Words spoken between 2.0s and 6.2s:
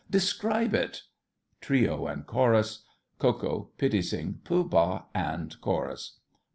and CHORUS. KO KO, PITTI SING, POOH BAH and CHORUS.